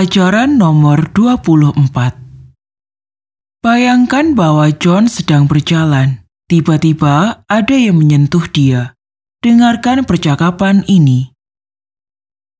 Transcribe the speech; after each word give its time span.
Pelajaran 0.00 0.56
nomor 0.56 1.12
24 1.12 1.60
Bayangkan 3.60 4.32
bahwa 4.32 4.72
John 4.72 5.12
sedang 5.12 5.44
berjalan. 5.44 6.24
Tiba-tiba 6.48 7.44
ada 7.44 7.76
yang 7.76 8.00
menyentuh 8.00 8.48
dia. 8.48 8.96
Dengarkan 9.44 10.08
percakapan 10.08 10.88
ini. 10.88 11.36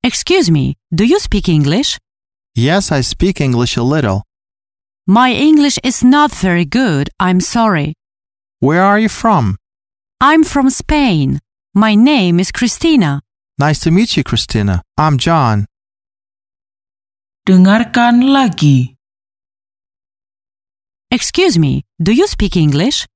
Excuse 0.04 0.52
me, 0.52 0.76
do 0.92 1.08
you 1.08 1.16
speak 1.16 1.48
English? 1.48 1.96
Yes, 2.52 2.92
I 2.92 3.00
speak 3.00 3.40
English 3.40 3.80
a 3.80 3.84
little. 3.88 4.28
My 5.08 5.32
English 5.32 5.80
is 5.80 6.04
not 6.04 6.36
very 6.36 6.68
good, 6.68 7.08
I'm 7.16 7.40
sorry. 7.40 7.96
Where 8.60 8.84
are 8.84 9.00
you 9.00 9.08
from? 9.08 9.56
I'm 10.20 10.44
from 10.44 10.68
Spain. 10.68 11.40
My 11.72 11.96
name 11.96 12.36
is 12.36 12.52
Christina. 12.52 13.24
Nice 13.56 13.80
to 13.88 13.88
meet 13.88 14.20
you, 14.20 14.28
Christina. 14.28 14.84
I'm 15.00 15.16
John. 15.16 15.69
Dengarkan 17.48 18.28
lagi. 18.28 18.96
Excuse 21.10 21.58
me, 21.58 21.82
do 21.96 22.12
you 22.12 22.28
speak 22.28 22.56
English? 22.56 23.08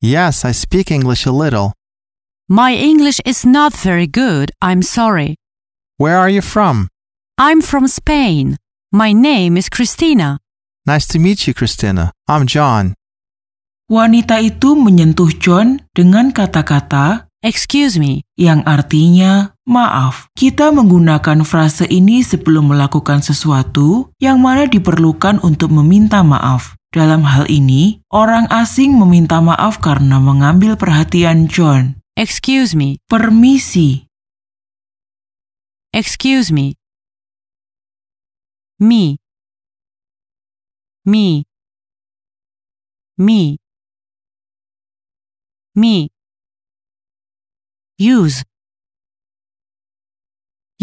Yes, 0.00 0.44
I 0.44 0.52
speak 0.52 0.90
English 0.90 1.26
a 1.26 1.34
little. 1.34 1.74
My 2.48 2.72
English 2.72 3.20
is 3.26 3.44
not 3.44 3.74
very 3.74 4.06
good, 4.06 4.52
I'm 4.62 4.80
sorry. 4.80 5.36
Where 5.98 6.16
are 6.16 6.30
you 6.30 6.40
from? 6.40 6.88
I'm 7.36 7.60
from 7.60 7.88
Spain. 7.88 8.56
My 8.94 9.10
name 9.12 9.56
is 9.56 9.68
Christina. 9.68 10.38
Nice 10.86 11.06
to 11.10 11.18
meet 11.18 11.46
you, 11.46 11.54
Christina. 11.54 12.12
I'm 12.30 12.46
John. 12.46 12.94
Wanita 13.90 14.38
itu 14.38 14.78
menyentuh 14.78 15.34
John 15.42 15.82
dengan 15.92 16.30
kata-kata 16.30 17.28
Excuse 17.44 18.00
me, 18.00 18.24
yang 18.40 18.64
artinya 18.64 19.52
maaf. 19.64 20.28
Kita 20.36 20.70
menggunakan 20.72 21.44
frase 21.44 21.88
ini 21.88 22.20
sebelum 22.20 22.72
melakukan 22.72 23.20
sesuatu 23.24 24.12
yang 24.20 24.40
mana 24.40 24.68
diperlukan 24.68 25.40
untuk 25.44 25.72
meminta 25.72 26.20
maaf. 26.24 26.76
Dalam 26.94 27.26
hal 27.26 27.50
ini, 27.50 27.98
orang 28.14 28.46
asing 28.54 28.94
meminta 28.94 29.42
maaf 29.42 29.82
karena 29.82 30.22
mengambil 30.22 30.78
perhatian 30.78 31.50
John. 31.50 31.98
excuse 32.14 32.78
me, 32.78 33.02
Permisi, 33.10 34.06
excuse 35.90 36.54
me. 36.54 36.78
Me. 38.78 39.18
Me. 41.04 41.44
Me. 43.18 43.58
Me. 45.74 46.08
Use. 47.98 48.42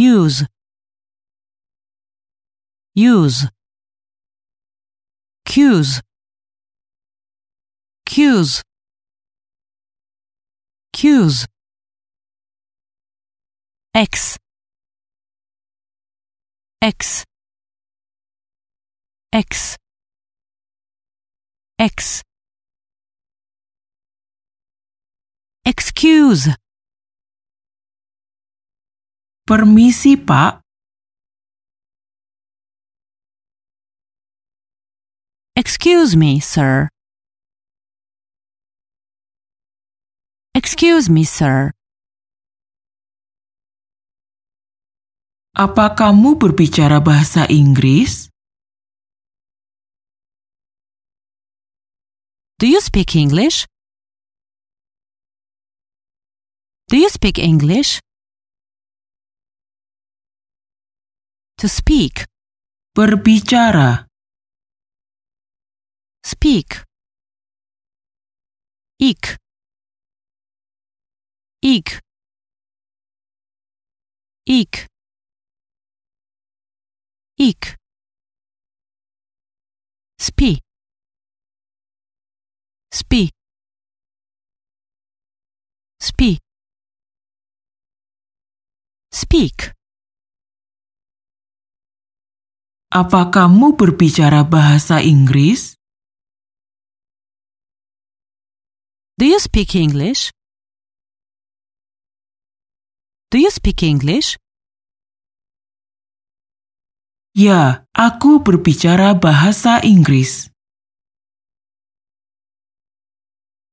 Use. 0.01 0.47
Use. 2.95 3.47
Cues. 5.45 6.01
Cues. 8.07 8.63
Cues. 10.91 11.45
X. 13.93 14.37
X. 16.81 17.23
X. 19.31 19.77
X. 21.77 22.23
Excuse. 25.63 26.49
Permisi 29.51 30.15
Pak. 30.15 30.63
Excuse 35.59 36.15
me, 36.15 36.39
sir. 36.39 36.87
Excuse 40.55 41.11
me, 41.11 41.27
sir. 41.27 41.75
Apa 45.51 45.99
kamu 45.99 46.39
berbicara 46.39 47.03
bahasa 47.03 47.43
Inggris? 47.51 48.31
Do 52.55 52.71
you 52.71 52.79
speak 52.79 53.19
English? 53.19 53.67
Do 56.87 56.95
you 56.95 57.11
speak 57.11 57.35
English? 57.35 57.99
To 61.61 61.67
speak. 61.67 62.25
Berbicara, 62.95 64.07
Speak. 66.25 66.85
Ik. 68.97 69.37
Ik. 71.59 72.01
Ik. 74.43 74.87
Ik. 77.35 77.77
Spi. 80.17 80.57
Spi. 82.89 83.29
Spi. 85.99 86.37
Speak. 89.13 89.80
Apa 92.91 93.31
kamu 93.31 93.79
berbicara 93.79 94.43
bahasa 94.43 94.99
Inggris? 94.99 95.79
Do 99.15 99.23
you 99.23 99.39
speak 99.39 99.79
English? 99.79 100.35
Do 103.31 103.39
you 103.39 103.47
speak 103.47 103.79
English? 103.79 104.35
Ya, 107.31 107.87
aku 107.95 108.43
berbicara 108.43 109.15
bahasa 109.15 109.79
Inggris. 109.87 110.51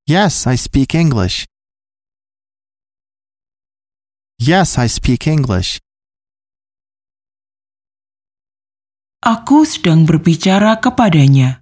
Yes, 0.06 0.46
I 0.46 0.54
speak 0.54 0.94
English. 0.94 1.50
Yes, 4.38 4.78
I 4.78 4.86
speak 4.86 5.26
English. 5.26 5.82
Aku 9.18 9.66
sedang 9.66 10.06
berbicara 10.06 10.78
kepadanya. 10.78 11.58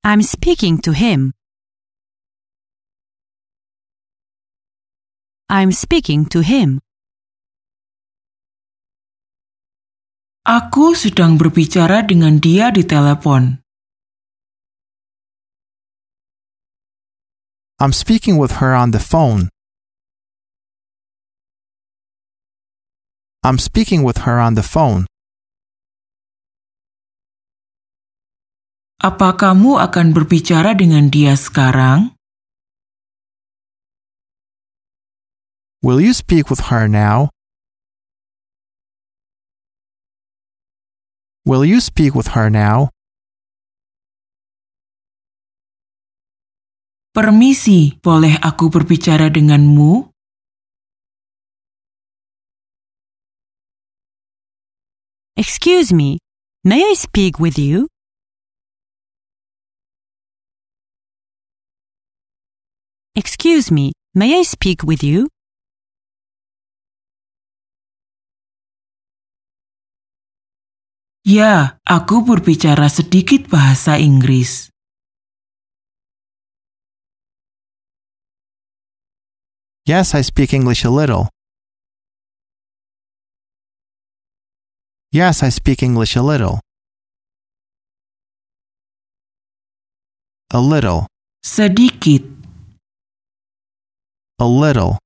I'm 0.00 0.24
speaking 0.24 0.80
to 0.80 0.96
him. 0.96 1.36
I'm 5.52 5.76
speaking 5.76 6.24
to 6.32 6.40
him. 6.40 6.80
Aku 10.48 10.96
sedang 10.96 11.36
berbicara 11.36 12.00
dengan 12.00 12.40
dia 12.40 12.72
di 12.72 12.80
telepon. 12.80 13.60
I'm 17.76 17.92
speaking 17.92 18.40
with 18.40 18.62
her 18.64 18.72
on 18.72 18.96
the 18.96 19.02
phone. 19.02 19.52
I'm 23.46 23.62
speaking 23.62 24.02
with 24.02 24.26
her 24.26 24.42
on 24.42 24.58
the 24.58 24.66
phone. 24.66 25.06
Apa 28.98 29.38
kamu 29.38 29.78
akan 29.78 30.10
berbicara 30.10 30.74
dengan 30.74 31.06
dia 31.06 31.38
sekarang? 31.38 32.18
Will 35.78 36.02
you 36.02 36.10
speak 36.10 36.50
with 36.50 36.74
her 36.74 36.90
now? 36.90 37.30
Will 41.46 41.62
you 41.62 41.78
speak 41.78 42.18
with 42.18 42.34
her 42.34 42.50
now? 42.50 42.90
Permisi, 47.14 47.94
boleh 48.02 48.42
aku 48.42 48.74
berbicara 48.74 49.30
denganmu? 49.30 50.15
Excuse 55.38 55.92
me, 55.92 56.16
may 56.64 56.80
I 56.80 56.94
speak 56.94 57.38
with 57.38 57.58
you? 57.58 57.88
Excuse 63.14 63.70
me, 63.70 63.92
may 64.14 64.40
I 64.40 64.48
speak 64.48 64.80
with 64.80 65.04
you? 65.04 65.28
Ya, 71.28 71.76
aku 71.84 72.24
berbicara 72.24 72.88
sedikit 72.88 73.52
bahasa 73.52 74.00
Inggris. 74.00 74.72
Yes, 79.84 80.16
I 80.16 80.24
speak 80.24 80.56
English 80.56 80.80
a 80.80 80.88
little. 80.88 81.28
Yes, 85.16 85.42
I 85.42 85.48
speak 85.48 85.82
English 85.82 86.14
a 86.14 86.20
little. 86.20 86.60
A 90.52 90.60
little. 90.60 91.06
sedikit, 91.42 92.22
A 94.38 94.44
little. 94.44 94.98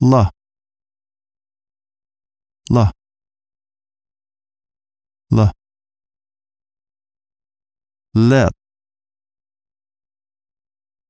L. 0.00 0.30
L. 2.70 2.92
L. 5.32 5.50
Lip. 8.14 8.52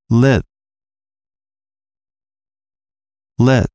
Lit. 0.08 0.42
Lit. 3.38 3.73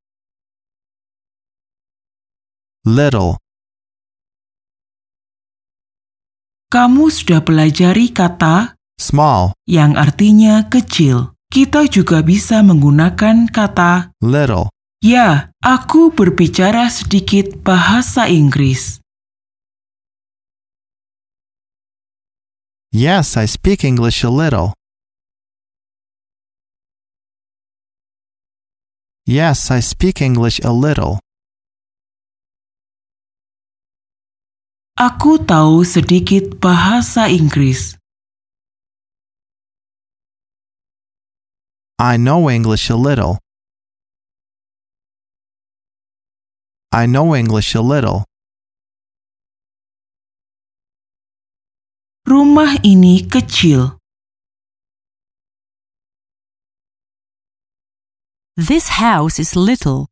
Little. 2.84 3.36
kamu 6.70 7.10
sudah 7.12 7.44
pelajari 7.44 8.08
kata 8.08 8.78
Small. 8.96 9.52
yang 9.68 9.98
artinya 10.00 10.64
kecil. 10.70 11.34
Kita 11.50 11.84
juga 11.90 12.22
bisa 12.24 12.62
menggunakan 12.64 13.50
kata 13.50 14.14
Little. 14.24 14.70
Ya, 15.04 15.50
aku 15.60 16.14
berbicara 16.14 16.88
sedikit 16.88 17.58
bahasa 17.60 18.30
Inggris. 18.32 19.02
Yes, 22.94 23.36
I 23.36 23.44
speak 23.44 23.84
English 23.84 24.24
a 24.24 24.30
little. 24.32 24.72
Yes, 29.26 29.68
I 29.70 29.84
speak 29.84 30.24
English 30.24 30.62
a 30.64 30.72
little. 30.72 31.18
Aku 35.00 35.40
tahu 35.40 35.80
sedikit 35.80 36.60
bahasa 36.60 37.32
Inggris. 37.32 37.96
I 41.96 42.20
know 42.20 42.52
English 42.52 42.92
a 42.92 43.00
little. 43.00 43.40
I 46.92 47.08
know 47.08 47.32
English 47.32 47.72
a 47.72 47.80
little. 47.80 48.28
Rumah 52.28 52.84
ini 52.84 53.24
kecil. 53.24 53.96
This 58.52 59.00
house 59.00 59.40
is 59.40 59.56
little. 59.56 60.09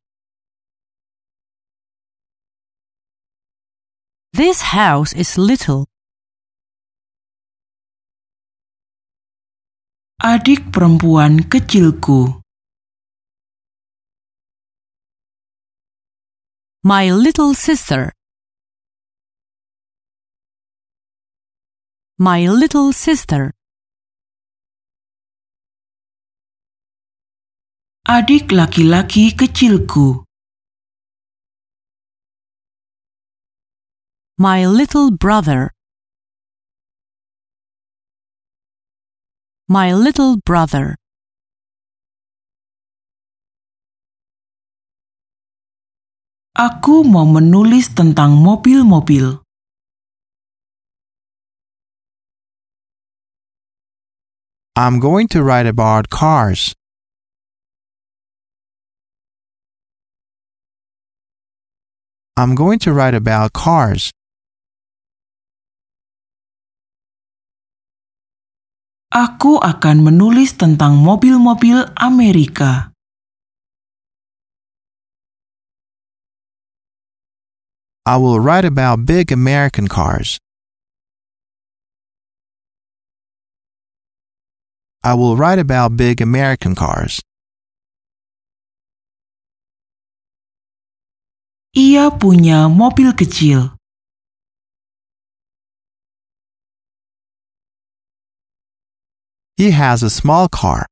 This 4.39 4.71
house 4.71 5.11
is 5.19 5.35
little. 5.35 5.91
Adik 10.23 10.71
perempuan 10.71 11.43
kecilku. 11.51 12.39
My 16.87 17.11
little 17.11 17.51
sister. 17.51 18.15
My 22.15 22.47
little 22.47 22.95
sister. 22.95 23.51
Adik 28.07 28.55
laki-laki 28.55 29.35
kecilku. 29.35 30.28
My 34.41 34.71
little 34.71 35.11
brother. 35.11 35.75
My 39.67 39.91
little 39.91 40.39
brother. 40.39 40.95
Aku 46.55 47.03
mau 47.03 47.27
menulis 47.27 47.91
tentang 47.99 48.39
mobil-mobil. 48.39 49.43
I'm 54.79 55.03
going 55.03 55.27
to 55.35 55.43
write 55.43 55.67
about 55.67 56.15
cars. 56.15 56.79
I'm 62.39 62.55
going 62.55 62.79
to 62.87 62.95
write 62.95 63.19
about 63.19 63.51
cars. 63.51 64.15
Aku 69.09 69.57
akan 69.57 70.05
menulis 70.05 70.53
tentang 70.61 71.01
mobil-mobil 71.01 71.81
Amerika. 71.97 72.93
I 78.05 78.21
will 78.21 78.37
write 78.37 78.69
about 78.69 79.09
big 79.09 79.33
American 79.33 79.89
cars. 79.89 80.37
I 85.01 85.17
will 85.17 85.41
write 85.41 85.57
about 85.57 85.97
big 85.97 86.21
American 86.21 86.77
cars. 86.77 87.25
Ia 91.73 92.13
punya 92.13 92.69
mobil 92.69 93.17
kecil. 93.17 93.78
He 99.59 99.73
has 99.73 100.05
a 100.05 100.11
small 100.11 100.47
car. 100.49 100.87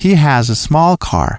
He 0.00 0.18
has 0.18 0.50
a 0.50 0.58
small 0.58 0.96
car. 0.98 1.38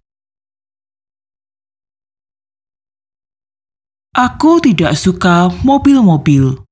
Aku 4.16 4.64
tidak 4.64 4.96
suka 4.96 5.52
mobil-mobil. 5.68 6.64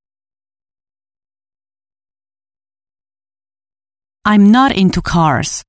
I'm 4.23 4.47
not 4.55 4.71
into 4.71 5.03
cars. 5.03 5.67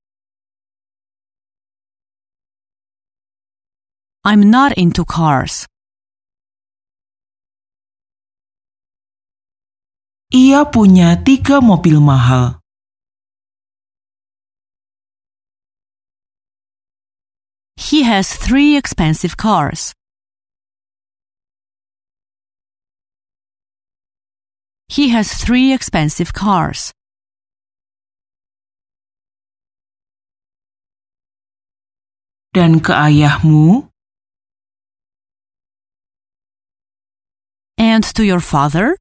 I'm 4.22 4.46
not 4.46 4.78
into 4.78 5.02
cars. 5.02 5.66
Ia 10.32 10.64
punya 10.64 11.20
tiga 11.20 11.60
mobil 11.60 12.00
mahal. 12.00 12.56
He 17.76 18.08
has 18.08 18.32
three 18.32 18.80
expensive 18.80 19.36
cars. 19.36 19.92
He 24.88 25.12
has 25.12 25.36
three 25.36 25.76
expensive 25.76 26.32
cars. 26.32 26.96
Dan 32.56 32.80
ke 32.80 32.96
ayahmu, 32.96 33.92
And 37.76 38.04
to 38.16 38.24
your 38.24 38.40
father? 38.40 38.96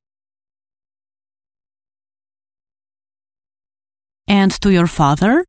And 4.31 4.55
to 4.63 4.71
your 4.71 4.87
father? 4.87 5.43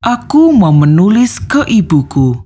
aku 0.00 0.56
mau 0.56 0.72
menulis 0.72 1.36
ke 1.36 1.68
ibuku. 1.68 2.40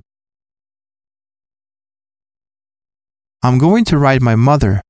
I'm 3.45 3.61
going 3.61 3.85
to 3.87 3.95
write 3.95 4.19
my 4.19 4.35
mother. 4.35 4.81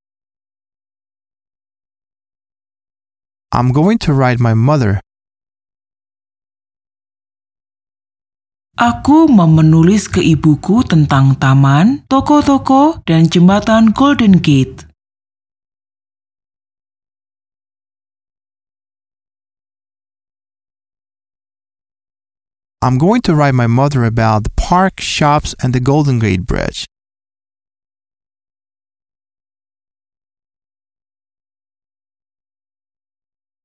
I'm 3.52 3.70
going 3.70 4.02
to 4.04 4.10
write 4.10 4.40
my 4.42 4.56
mother. 4.56 4.98
Aku 8.76 9.30
mau 9.30 9.48
menulis 9.48 10.10
ke 10.10 10.20
ibuku 10.20 10.84
tentang 10.84 11.38
taman, 11.40 12.04
toko-toko, 12.12 13.00
dan 13.08 13.24
jembatan 13.24 13.96
Golden 13.96 14.42
Gate. 14.42 14.85
I'm 22.82 22.98
going 22.98 23.22
to 23.22 23.34
write 23.34 23.54
my 23.54 23.66
mother 23.66 24.04
about 24.04 24.44
the 24.44 24.50
park, 24.50 25.00
shops, 25.00 25.54
and 25.62 25.72
the 25.72 25.80
Golden 25.80 26.18
Gate 26.18 26.44
Bridge. 26.44 26.84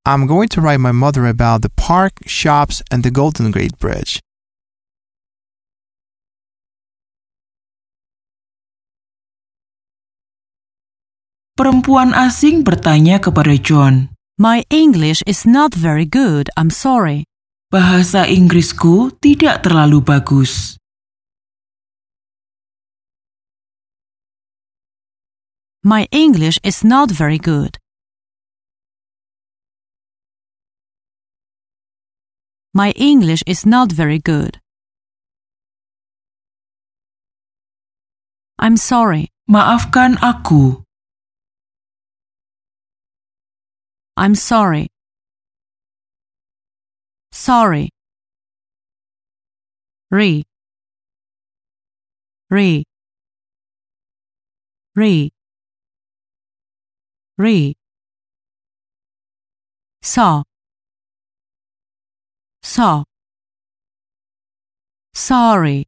I'm 0.06 0.26
going 0.28 0.48
to 0.50 0.62
write 0.62 0.80
my 0.80 0.94
mother 0.94 1.28
about 1.28 1.62
the 1.62 1.70
park, 1.70 2.14
shops, 2.26 2.82
and 2.90 3.04
the 3.04 3.12
Golden 3.12 3.52
Gate 3.52 3.78
Bridge. 3.78 4.20
Perempuan 11.60 12.16
asing 12.16 12.64
bertanya 12.64 13.20
kepada 13.20 13.54
John, 13.60 14.10
My 14.40 14.64
English 14.72 15.22
is 15.28 15.46
not 15.46 15.76
very 15.76 16.08
good, 16.08 16.50
I'm 16.58 16.72
sorry. 16.72 17.30
Bahasa 17.72 18.28
Inggrisku 18.28 19.16
tidak 19.24 19.64
terlalu 19.64 20.04
bagus. 20.04 20.76
My 25.82 26.06
English 26.12 26.60
is 26.68 26.84
not 26.84 27.10
very 27.10 27.40
good. 27.40 27.80
My 32.76 32.92
English 33.00 33.42
is 33.48 33.64
not 33.64 33.96
very 33.96 34.20
good. 34.20 34.60
I'm 38.60 38.76
sorry. 38.76 39.32
Maafkan 39.50 40.22
aku, 40.22 40.86
I'm 44.16 44.36
sorry. 44.36 44.88
Sorry. 47.32 47.90
Re. 50.12 50.44
Re. 52.50 52.84
Re. 54.96 55.32
Re. 57.38 57.74
Saw. 60.04 60.44
Saw. 62.62 63.04
Sorry. 65.16 65.88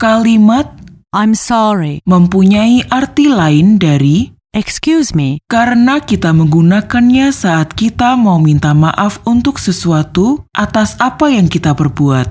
kalimat 0.00 0.72
I'm 1.12 1.36
sorry. 1.36 2.00
mempunyai 2.08 2.80
arti 2.88 3.28
lain 3.28 3.76
dari 3.76 4.39
Excuse 4.50 5.14
me. 5.14 5.38
karena 5.46 6.02
kita 6.02 6.34
menggunakannya 6.34 7.30
saat 7.30 7.70
kita 7.78 8.18
mau 8.18 8.42
minta 8.42 8.74
maaf 8.74 9.22
untuk 9.22 9.62
sesuatu 9.62 10.42
atas 10.50 10.98
apa 10.98 11.30
yang 11.30 11.46
kita 11.46 11.70
perbuat. 11.70 12.26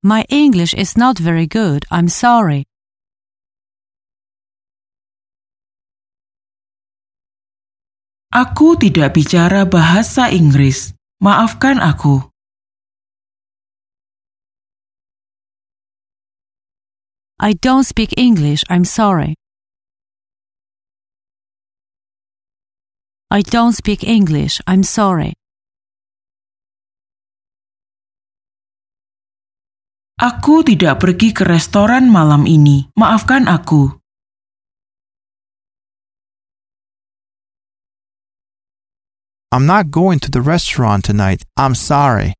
My 0.00 0.24
English 0.32 0.72
is 0.72 0.96
not 0.96 1.20
very 1.20 1.44
good. 1.44 1.84
I'm 1.92 2.08
sorry. 2.08 2.64
Aku 8.32 8.80
tidak 8.80 9.12
bicara 9.16 9.68
bahasa 9.68 10.32
Inggris. 10.32 10.96
Maafkan 11.20 11.84
aku. 11.84 12.32
I 17.36 17.52
don't 17.60 17.84
speak 17.84 18.16
English. 18.16 18.64
I'm 18.72 18.88
sorry. 18.88 19.36
I 23.30 23.42
don't 23.44 23.76
speak 23.76 24.04
English. 24.08 24.60
I'm 24.64 24.80
sorry. 24.80 25.36
Aku 30.18 30.64
tidak 30.64 31.04
pergi 31.04 31.36
ke 31.36 31.44
restoran 31.44 32.08
malam 32.08 32.48
ini. 32.48 32.88
Maafkan 32.96 33.44
aku. 33.46 34.00
I'm 39.52 39.68
not 39.68 39.92
going 39.92 40.18
to 40.24 40.30
the 40.32 40.40
restaurant 40.40 41.04
tonight. 41.04 41.44
I'm 41.56 41.76
sorry. 41.76 42.32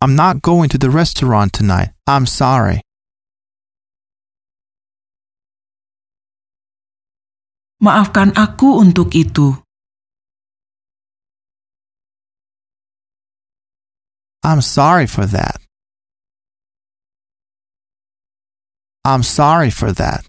I'm 0.00 0.16
not 0.16 0.40
going 0.40 0.68
to 0.72 0.78
the 0.80 0.88
restaurant 0.88 1.52
tonight. 1.52 1.92
I'm 2.08 2.24
sorry. 2.24 2.80
Maafkan 7.84 8.32
aku 8.32 8.80
untuk 8.80 9.12
itu. 9.12 9.52
I'm 14.40 14.64
sorry 14.64 15.04
for 15.04 15.28
that. 15.28 15.60
I'm 19.04 19.20
sorry 19.20 19.68
for 19.68 19.92
that. 20.00 20.24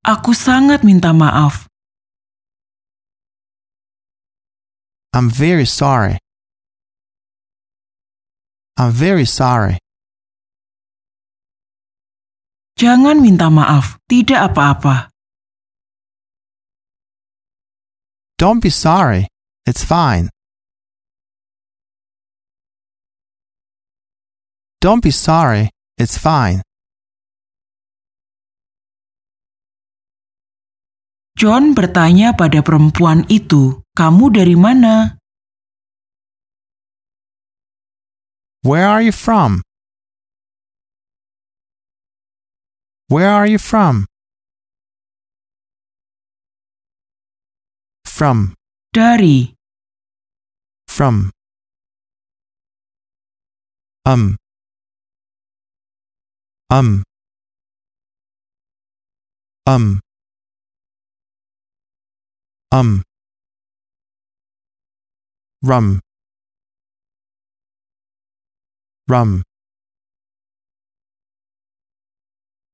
Aku 0.00 0.32
sangat 0.32 0.80
minta 0.80 1.12
maaf. 1.12 1.68
I'm 5.12 5.28
very 5.28 5.68
sorry. 5.68 6.16
I'm 8.80 8.96
very 8.96 9.28
sorry. 9.28 9.76
Jangan 12.80 13.20
minta 13.20 13.52
maaf, 13.52 14.00
tidak 14.08 14.56
apa-apa. 14.56 15.12
Don't 18.40 18.64
be 18.64 18.72
sorry. 18.72 19.28
It's 19.68 19.84
fine. 19.84 20.32
Don't 24.80 25.04
be 25.04 25.12
sorry. 25.12 25.68
It's 26.00 26.16
fine. 26.16 26.64
John 31.36 31.76
bertanya 31.76 32.32
pada 32.32 32.64
perempuan 32.64 33.28
itu, 33.28 33.84
"Kamu 33.92 34.32
dari 34.32 34.56
mana?" 34.56 35.20
Where 38.64 38.88
are 38.88 39.04
you 39.04 39.12
from? 39.12 39.60
Where 43.10 43.28
are 43.28 43.44
you 43.44 43.58
from? 43.58 44.06
From, 48.04 48.54
Dari. 48.94 49.56
from. 50.86 51.32
Um. 54.06 54.36
Um. 56.70 57.02
Um. 59.66 60.00
Um. 62.70 63.02
Rum. 65.64 65.98
Rum. 69.08 69.42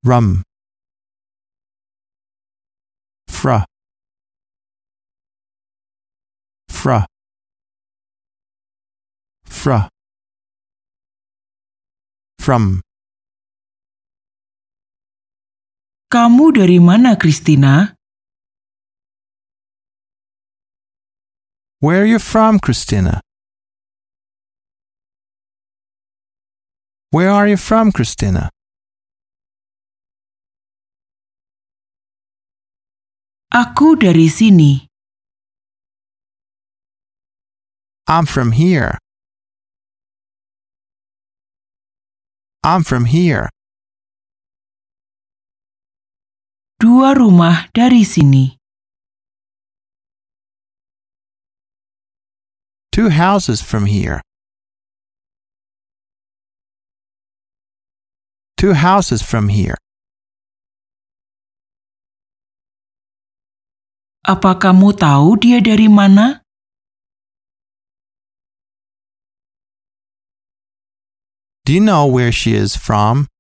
Rum. 0.06 0.42
Fra. 3.28 3.64
Fra. 6.70 7.06
Fra. 9.50 9.88
From. 12.38 12.80
Kamu 16.06 16.54
dari 16.54 16.78
mana, 16.78 17.18
Christina? 17.18 17.96
Where 21.82 22.02
are 22.02 22.06
you 22.06 22.20
from, 22.20 22.60
Christina? 22.60 23.20
Where 27.10 27.30
are 27.30 27.48
you 27.48 27.56
from, 27.56 27.90
Christina? 27.90 28.54
Aku 33.56 33.96
dari 33.96 34.28
sini. 34.28 34.84
I'm 38.04 38.28
from 38.28 38.52
here. 38.52 39.00
I'm 42.60 42.84
from 42.84 43.08
here. 43.08 43.48
Dua 46.76 47.16
rumah 47.16 47.72
dari 47.72 48.04
sini. 48.04 48.60
Two 52.92 53.08
houses 53.08 53.64
from 53.64 53.88
here. 53.88 54.20
Two 58.60 58.76
houses 58.76 59.25
from 59.25 59.48
here. 59.48 59.80
Apa 64.26 64.59
kamu 64.59 64.90
tahu 64.90 65.38
dia 65.38 65.62
dari 65.62 65.87
mana? 65.87 66.42
Do 71.62 71.71
you 71.71 71.78
know 71.78 72.11
where 72.11 72.35
she 72.35 72.59
is 72.59 72.75
from? 72.75 73.30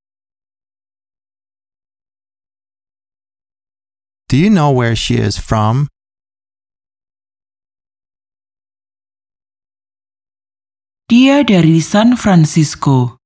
Do 4.30 4.38
you 4.38 4.46
know 4.46 4.70
where 4.70 4.94
she 4.94 5.18
is 5.18 5.34
from? 5.34 5.90
Dia 11.10 11.42
dari 11.42 11.82
San 11.82 12.14
Francisco. 12.14 13.18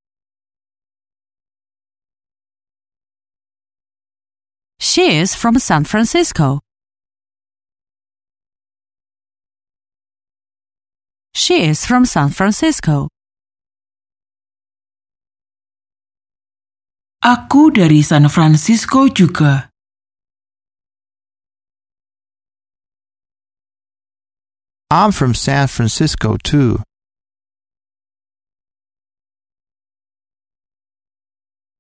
She 4.81 5.21
is 5.21 5.37
from 5.37 5.61
San 5.61 5.85
Francisco. 5.85 6.65
She 11.41 11.65
is 11.65 11.87
from 11.87 12.05
San 12.05 12.29
Francisco. 12.29 13.09
Aku 17.25 17.73
dari 17.73 18.05
San 18.05 18.29
Francisco 18.29 19.09
juga. 19.09 19.73
I'm 24.93 25.17
from 25.17 25.33
San 25.33 25.65
Francisco 25.73 26.37
too. 26.37 26.85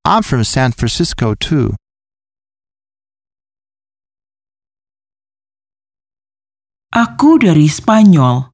I'm 0.08 0.24
from 0.24 0.40
San 0.48 0.72
Francisco 0.72 1.36
too. 1.36 1.76
Aku 6.96 7.36
dari 7.36 7.68
Spanyol. 7.68 8.49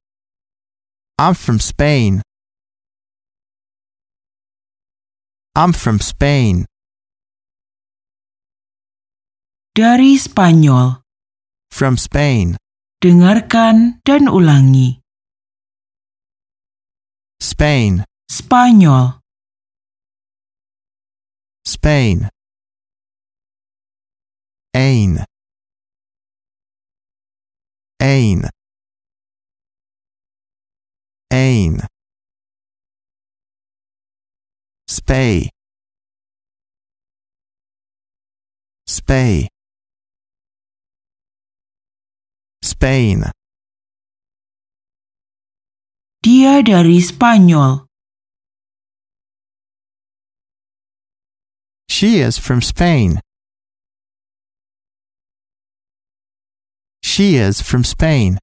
I'm 1.19 1.33
from 1.33 1.57
Spain. 1.57 2.21
I'm 5.55 5.73
from 5.73 5.97
Spain. 5.97 6.69
Dari 9.73 10.21
Spanyol. 10.21 11.01
From 11.73 11.97
Spain. 11.97 12.61
Dengarkan 13.01 13.97
dan 14.05 14.29
ulangi. 14.29 15.01
Spain. 17.41 18.05
Spanyol. 18.29 19.17
Spain. 21.65 22.29
Ain. 24.77 25.25
Ain. 27.97 28.56
Ain. 31.37 31.85
Spay. 34.89 35.49
Spay. 38.89 39.45
Spain. 42.63 43.29
Dia 46.25 46.65
dari 46.65 46.97
Spanyol. 47.05 47.85
She 51.85 52.17
is 52.17 52.41
from 52.41 52.65
Spain. 52.65 53.21
She 57.05 57.37
is 57.37 57.61
from 57.61 57.85
Spain. 57.85 58.41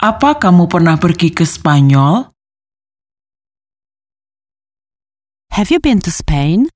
Apa 0.00 0.40
kamu 0.40 0.64
pernah 0.64 0.96
pergi 0.96 1.28
ke 1.28 1.44
Spanyol? 1.44 2.32
Have 5.52 5.68
you 5.68 5.76
been 5.76 6.00
to 6.00 6.08
Spain? 6.08 6.72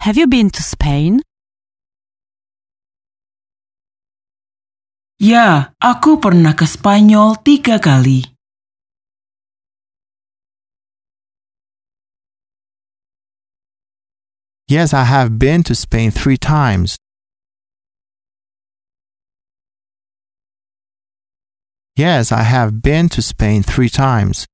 Have 0.00 0.16
you 0.16 0.24
been 0.24 0.48
to 0.48 0.64
Spain? 0.64 1.20
Ya, 5.20 5.76
aku 5.76 6.16
pernah 6.16 6.56
ke 6.56 6.64
Spanyol 6.64 7.44
tiga 7.44 7.76
kali. 7.76 8.24
Yes, 14.72 14.96
I 14.96 15.04
have 15.04 15.36
been 15.36 15.60
to 15.68 15.76
Spain 15.76 16.08
three 16.08 16.40
times. 16.40 16.96
Yes, 22.02 22.32
I 22.32 22.42
have 22.42 22.82
been 22.82 23.06
to 23.14 23.22
Spain 23.22 23.62
three 23.62 23.86
times. 23.86 24.50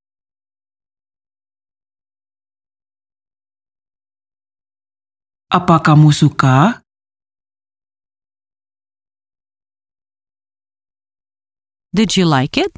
Apa 5.49 5.81
kamu 5.81 6.13
suka? 6.13 6.85
Did 11.97 12.21
you 12.21 12.29
like 12.29 12.61
it? 12.61 12.69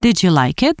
Did 0.00 0.24
you 0.24 0.32
like 0.32 0.64
it? 0.64 0.80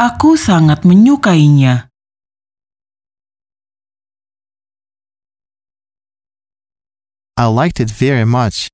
Aku 0.00 0.40
sangat 0.40 0.88
menyukainya. 0.88 1.92
I 7.38 7.46
liked 7.46 7.78
it 7.78 7.88
very 7.88 8.26
much. 8.26 8.66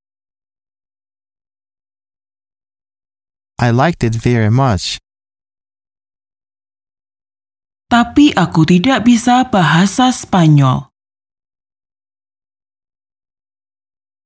I 3.61 3.69
liked 3.69 4.03
it 4.03 4.17
very 4.17 4.49
much. 4.49 4.97
Tapi 7.93 8.33
aku 8.33 8.65
tidak 8.65 9.05
bisa 9.05 9.45
bahasa 9.53 10.09
Spanyol. 10.09 10.89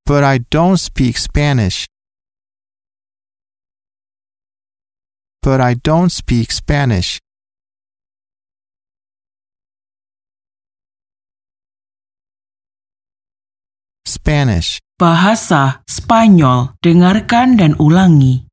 But 0.06 0.22
I 0.22 0.38
don't 0.54 0.78
speak 0.78 1.18
Spanish. 1.18 1.90
But 5.42 5.58
I 5.58 5.74
don't 5.74 6.14
speak 6.14 6.54
Spanish. 6.54 7.18
Spanish. 14.08 14.80
Bahasa 14.96 15.84
Spanyol. 15.84 16.72
Dengarkan 16.80 17.60
dan 17.60 17.76
ulangi. 17.76 18.48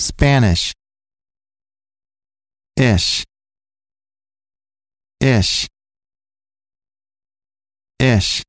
Spanish. 0.00 0.72
Ish. 2.80 3.28
Ish. 5.20 5.68
Ish. 8.00 8.40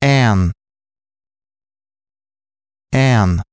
An. 0.00 0.56
An. 2.88 3.44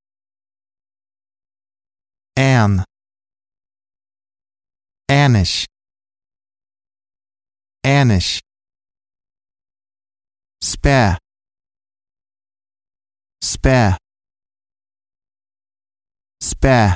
An. 2.39 2.85
Anish. 5.11 5.67
Anish. 7.83 8.39
Spare. 10.61 11.17
Spare. 13.41 13.97
Spare. 16.39 16.95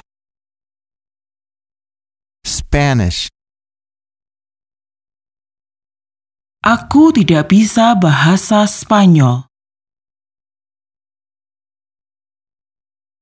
Spanish. 2.45 3.27
Aku 6.61 7.09
tidak 7.09 7.49
bisa 7.49 7.97
bahasa 7.97 8.69
Spanyol. 8.69 9.49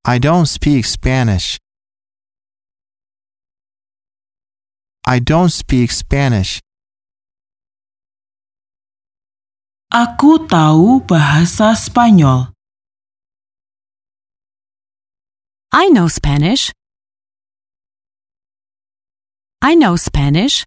I 0.03 0.19
don't 0.19 0.51
speak 0.51 0.83
Spanish. 0.83 1.55
I 5.07 5.19
don't 5.23 5.51
speak 5.51 5.91
Spanish. 5.91 6.59
Aku 9.93 10.41
tahu 10.49 11.05
bahasa 11.05 11.77
Spanyol. 11.77 12.49
I 15.69 15.93
know 15.93 16.09
Spanish. 16.09 16.73
I 19.61 19.77
know 19.77 19.93
Spanish. 19.93 20.65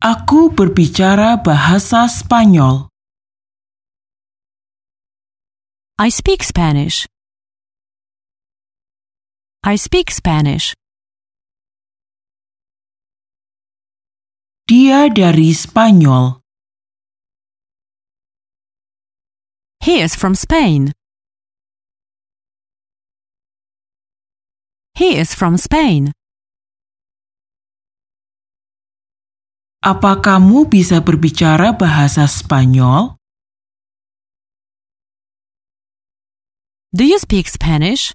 Aku 0.00 0.48
berbicara 0.48 1.44
bahasa 1.44 2.08
Spanyol. 2.08 2.88
I 6.00 6.08
speak 6.08 6.40
Spanish. 6.40 7.04
I 9.60 9.76
speak 9.76 10.08
Spanish. 10.08 10.72
Dia 14.68 15.08
dari 15.08 15.56
Spanyol. 15.56 16.44
He 19.80 20.04
is 20.04 20.12
from 20.12 20.36
Spain. 20.36 20.92
He 24.92 25.16
is 25.16 25.32
from 25.32 25.56
Spain. 25.56 26.12
Apa 29.80 30.20
kamu 30.20 30.68
bisa 30.68 31.00
berbicara 31.00 31.72
bahasa 31.72 32.28
Spanyol? 32.28 33.16
Do 36.92 37.08
you 37.08 37.16
speak 37.16 37.48
Spanish? 37.48 38.12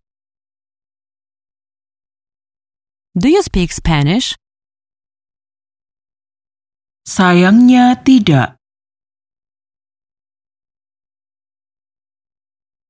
Do 3.18 3.26
you 3.26 3.42
speak 3.42 3.74
Spanish? 3.74 4.38
Sayangnya 7.04 8.00
tidak. 8.00 8.56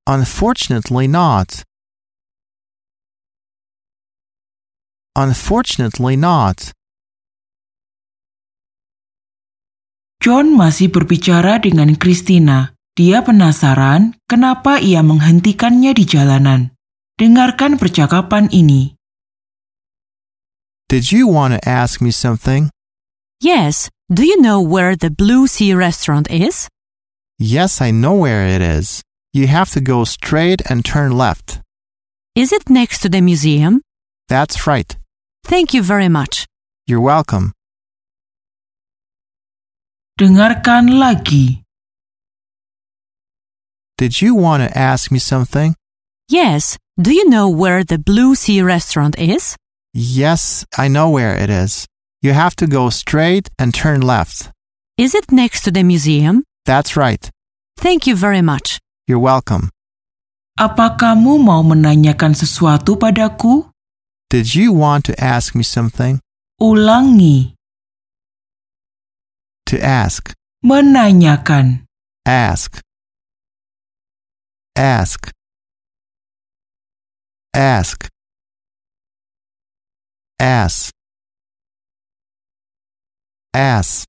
Unfortunately 0.05 1.09
not. 1.09 1.65
Unfortunately 5.17 6.13
not. 6.13 6.77
John 10.21 10.53
masih 10.53 10.93
berbicara 10.93 11.57
dengan 11.57 11.97
Christina. 11.97 12.77
Dia 12.93 13.25
penasaran 13.25 14.13
kenapa 14.29 14.77
ia 14.77 15.01
menghentikannya 15.01 15.97
di 15.97 16.05
jalanan. 16.05 16.77
Dengarkan 17.17 17.81
percakapan 17.81 18.45
ini. 18.53 18.93
Did 20.85 21.09
you 21.09 21.25
want 21.25 21.57
to 21.57 21.61
ask 21.65 21.97
me 21.97 22.13
something? 22.13 22.69
Yes. 23.41 23.89
Do 24.13 24.23
you 24.23 24.39
know 24.39 24.61
where 24.61 24.95
the 24.95 25.09
Blue 25.09 25.47
Sea 25.47 25.73
restaurant 25.73 26.29
is? 26.29 26.69
Yes, 27.39 27.81
I 27.81 27.89
know 27.89 28.13
where 28.13 28.45
it 28.45 28.61
is. 28.61 29.01
You 29.33 29.47
have 29.47 29.71
to 29.71 29.81
go 29.81 30.03
straight 30.03 30.61
and 30.69 30.85
turn 30.85 31.17
left. 31.17 31.59
Is 32.35 32.53
it 32.53 32.69
next 32.69 32.99
to 33.01 33.09
the 33.09 33.21
museum? 33.21 33.81
That's 34.29 34.67
right. 34.67 34.95
Thank 35.45 35.73
you 35.73 35.81
very 35.81 36.09
much. 36.09 36.45
You're 36.85 37.01
welcome. 37.01 37.53
Dengarkan 40.19 41.01
lagi. 41.01 41.63
Did 43.97 44.21
you 44.21 44.35
want 44.35 44.61
to 44.61 44.77
ask 44.77 45.09
me 45.09 45.17
something? 45.17 45.73
Yes. 46.29 46.77
Do 47.01 47.11
you 47.11 47.27
know 47.27 47.49
where 47.49 47.83
the 47.83 47.97
Blue 47.97 48.35
Sea 48.35 48.61
restaurant 48.61 49.17
is? 49.17 49.57
Yes, 49.91 50.67
I 50.77 50.87
know 50.87 51.09
where 51.09 51.33
it 51.35 51.49
is. 51.49 51.87
You 52.23 52.31
have 52.31 52.55
to 52.63 52.67
go 52.67 52.89
straight 52.89 53.49
and 53.59 53.73
turn 53.73 53.99
left. 53.99 54.49
Is 54.97 55.13
it 55.13 55.29
next 55.29 55.63
to 55.67 55.71
the 55.71 55.83
museum? 55.83 56.47
That's 56.63 56.95
right. 56.95 57.19
Thank 57.75 58.07
you 58.07 58.15
very 58.15 58.41
much. 58.41 58.79
You're 59.03 59.19
welcome. 59.19 59.67
Apa 60.55 60.95
kamu 60.95 61.43
mau 61.43 61.59
menanyakan 61.67 62.31
sesuatu 62.31 62.95
padaku? 62.95 63.67
Did 64.31 64.55
you 64.55 64.71
want 64.71 65.03
to 65.11 65.13
ask 65.19 65.51
me 65.51 65.67
something? 65.67 66.23
Ulangi. 66.63 67.59
To 69.67 69.75
ask. 69.83 70.31
Menanyakan. 70.63 71.83
Ask. 72.23 72.79
Ask. 74.79 75.27
Ask. 77.51 78.07
Ask. 80.39 80.95
Ask. 83.53 84.07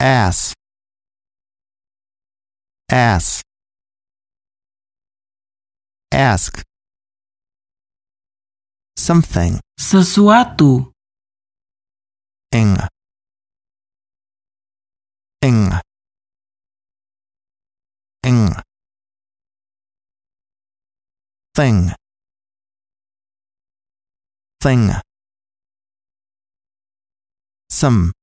Ask. 0.00 0.54
Ask. 2.90 3.44
Ask. 6.10 6.62
Something. 8.98 9.60
Sesuatu. 9.78 10.90
Ing. 12.50 12.76
Ing. 15.42 15.70
Ing. 18.24 18.54
Thing. 21.54 21.92
Thing. 24.60 25.13
Some. 27.74 28.14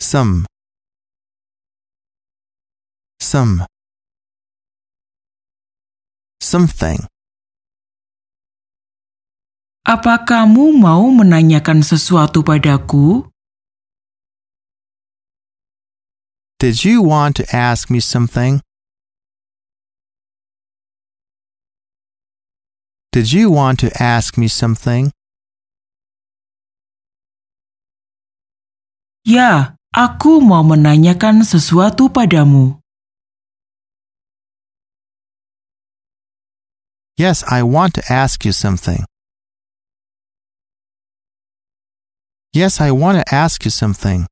Some. 0.00 0.46
Some. 3.20 3.68
Something. 6.40 7.04
Apa 9.84 10.24
kamu 10.24 10.80
mau 10.80 11.04
menanyakan 11.12 11.84
sesuatu 11.84 12.40
padaku? 12.40 13.28
Did 16.56 16.88
you 16.88 17.04
want 17.04 17.36
to 17.36 17.44
ask 17.52 17.92
me 17.92 18.00
something? 18.00 18.64
Did 23.12 23.36
you 23.36 23.52
want 23.52 23.76
to 23.84 23.92
ask 24.00 24.40
me 24.40 24.48
something? 24.48 25.12
Ya, 29.26 29.74
aku 29.90 30.38
mau 30.38 30.62
menanyakan 30.62 31.42
sesuatu 31.42 32.06
padamu. 32.06 32.78
Yes, 37.18 37.42
I 37.42 37.66
want 37.66 37.98
to 37.98 38.06
ask 38.06 38.46
you 38.46 38.54
something. 38.54 39.02
Yes, 42.54 42.78
I 42.78 42.94
want 42.94 43.18
to 43.18 43.26
ask 43.34 43.66
you 43.66 43.74
something. 43.74 44.30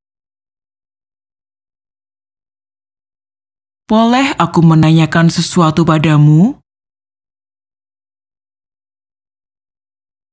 Boleh 3.91 4.31
aku 4.39 4.63
menanyakan 4.63 5.27
sesuatu 5.27 5.83
padamu? 5.83 6.63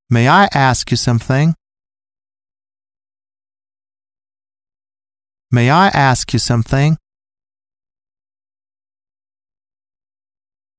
May 0.06 0.30
I 0.30 0.46
ask 0.54 0.94
you 0.94 1.02
something? 1.02 1.58
May 5.52 5.68
I 5.70 5.92
ask 5.92 6.32
you 6.32 6.40
something? 6.40 6.96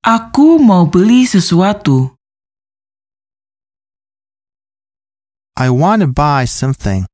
Aku 0.01 0.57
mau 0.57 0.89
beli 0.89 1.29
sesuatu. 1.29 2.17
I 5.61 5.69
want 5.69 6.01
to 6.01 6.09
buy 6.09 6.49
something. 6.49 7.05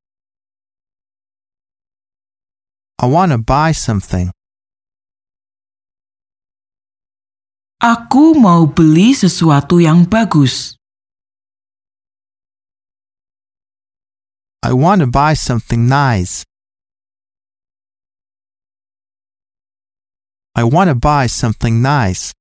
I 2.95 3.05
want 3.11 3.35
to 3.35 3.37
buy 3.37 3.75
something. 3.75 4.31
Aku 7.83 8.39
mau 8.39 8.71
beli 8.71 9.11
sesuatu 9.11 9.83
yang 9.83 10.07
bagus. 10.07 10.79
I 14.63 14.71
want 14.71 15.03
to 15.03 15.07
buy 15.11 15.35
something 15.35 15.91
nice. 15.91 16.48
I 20.53 20.65
want 20.65 20.89
to 20.89 20.97
buy 20.97 21.25
something 21.25 21.81
nice. 21.81 22.33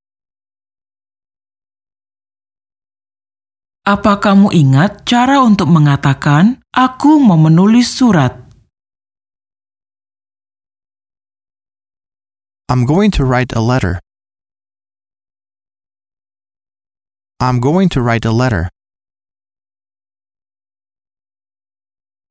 Apa 3.89 4.21
kamu 4.21 4.53
ingat 4.53 5.09
cara 5.09 5.41
untuk 5.41 5.73
mengatakan 5.73 6.61
"aku 6.77 7.17
mau 7.17 7.41
menulis 7.41 7.89
surat"? 7.89 8.37
I'm 12.69 12.85
going 12.85 13.09
to 13.17 13.25
write 13.25 13.57
a 13.57 13.65
letter. 13.65 13.97
I'm 17.41 17.65
going 17.65 17.89
to 17.97 18.05
write 18.05 18.29
a 18.29 18.35
letter. 18.35 18.69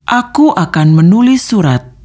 Aku 0.06 0.54
akan 0.54 0.94
menulis 0.94 1.42
surat. 1.42 1.97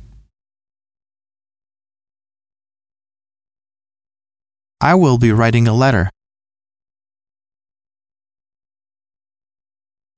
I 4.82 4.98
will 4.98 5.14
be 5.14 5.30
writing 5.30 5.70
a 5.70 5.74
letter. 5.74 6.10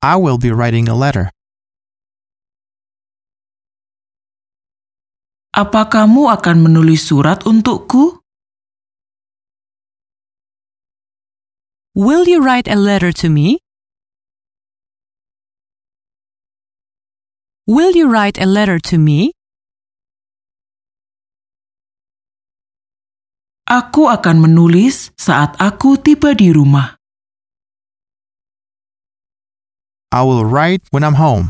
I 0.01 0.17
will 0.17 0.41
be 0.41 0.49
writing 0.49 0.89
a 0.89 0.97
letter. 0.97 1.29
Apa 5.53 5.85
kamu 5.93 6.33
akan 6.33 6.65
menulis 6.65 7.05
surat 7.05 7.45
untukku? 7.45 8.25
Will 11.93 12.25
you 12.25 12.41
write 12.41 12.65
a 12.65 12.75
letter 12.75 13.13
to 13.21 13.29
me? 13.29 13.61
Will 17.69 17.93
you 17.93 18.09
write 18.09 18.41
a 18.41 18.49
letter 18.49 18.81
to 18.89 18.97
me? 18.97 19.37
Aku 23.65 24.13
akan 24.13 24.45
menulis 24.45 25.09
saat 25.17 25.57
aku 25.57 25.97
tiba 25.97 26.37
di 26.37 26.53
rumah. 26.53 27.01
I 30.13 30.21
will 30.21 30.45
write 30.45 30.85
when 30.93 31.01
I'm 31.01 31.17
home. 31.17 31.49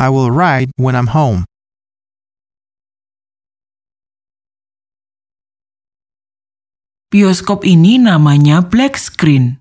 I 0.00 0.08
will 0.08 0.32
write 0.32 0.72
when 0.80 0.96
I'm 0.96 1.12
home. 1.12 1.44
Bioskop 7.12 7.60
ini 7.68 8.00
namanya 8.00 8.64
black 8.64 8.96
screen. 8.96 9.60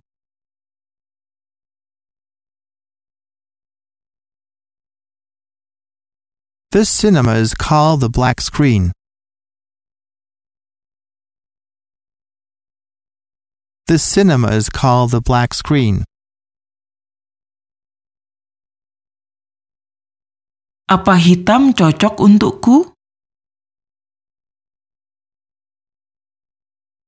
This 6.75 6.89
cinema 6.89 7.35
is 7.35 7.53
called 7.53 8.01
the 8.01 8.09
black 8.09 8.41
screen. 8.41 8.91
This 13.88 14.03
cinema 14.03 14.49
is 14.49 14.67
called 14.67 15.11
the 15.11 15.21
black 15.21 15.53
screen. 15.53 16.03
Apa 20.91 21.15
hitam 21.15 21.71
cocok 21.71 22.19
untukku? 22.19 22.91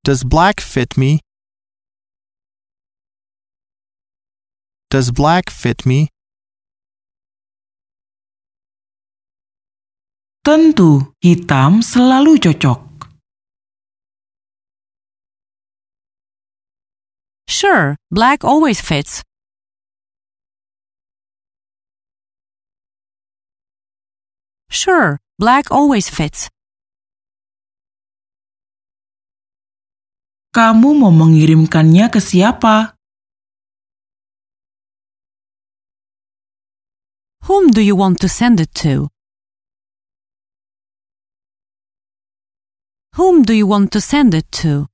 Does 0.05 0.23
black 0.23 0.61
fit 0.61 0.95
me? 0.95 1.19
Does 4.89 5.11
black 5.11 5.49
fit 5.51 5.85
me? 5.85 6.07
Tentu, 10.47 11.03
hitam 11.19 11.83
selalu 11.83 12.39
cocok. 12.39 12.79
Sure, 17.51 17.99
black 18.07 18.47
always 18.47 18.79
fits. 18.79 19.27
Sure, 24.71 25.19
black 25.35 25.67
always 25.67 26.07
fits. 26.07 26.47
Kamu 30.55 30.95
mau 30.95 31.11
mengirimkannya 31.11 32.07
ke 32.07 32.23
siapa? 32.23 32.95
Whom 37.51 37.67
do 37.75 37.83
you 37.83 37.99
want 37.99 38.23
to 38.23 38.31
send 38.31 38.63
it 38.63 38.71
to? 38.79 39.11
Whom 43.17 43.41
do 43.41 43.53
you 43.57 43.65
want 43.65 43.89
to 43.97 43.99
send 43.99 44.37
it 44.37 44.45
to? 44.61 44.85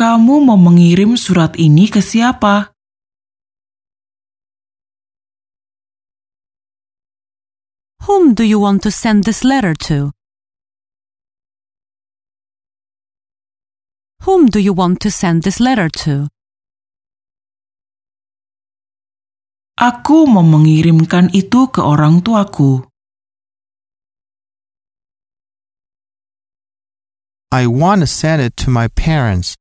Kamu 0.00 0.48
mau 0.48 0.56
mengirim 0.56 1.12
surat 1.20 1.52
ini 1.60 1.92
ke 1.92 2.00
siapa? 2.00 2.72
Whom 8.08 8.32
do 8.32 8.48
you 8.48 8.56
want 8.56 8.80
to 8.88 8.90
send 8.90 9.28
this 9.28 9.44
letter 9.44 9.76
to? 9.92 10.16
Whom 14.24 14.48
do 14.48 14.56
you 14.56 14.72
want 14.72 15.04
to 15.04 15.12
send 15.12 15.44
this 15.44 15.60
letter 15.60 15.92
to? 16.08 16.32
Aku 19.76 20.24
mau 20.24 20.40
mengirimkan 20.40 21.28
itu 21.36 21.68
ke 21.68 21.84
orang 21.84 22.24
tuaku. 22.24 22.93
I 27.54 27.68
want 27.68 28.00
to 28.02 28.08
send 28.08 28.42
it 28.42 28.56
to 28.66 28.68
my 28.68 28.88
parents. 28.88 29.54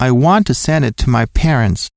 I 0.00 0.12
want 0.12 0.46
to 0.46 0.54
send 0.54 0.86
it 0.88 0.96
to 1.04 1.10
my 1.10 1.28
parents. 1.36 1.92